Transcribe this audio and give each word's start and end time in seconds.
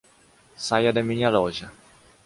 Saia 0.67 0.91
da 0.91 1.03
minha 1.03 1.29
loja. 1.29 1.71